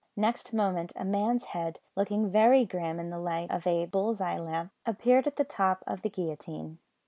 [0.15, 4.39] Next moment a man's head, looking very grim in the light of a bull's eye
[4.39, 6.79] lamp, appeared at the top of the guillotine.